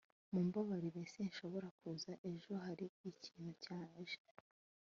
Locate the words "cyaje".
3.63-4.17